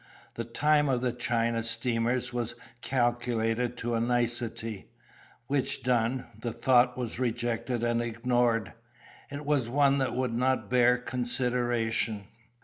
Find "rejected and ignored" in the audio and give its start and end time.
7.19-8.73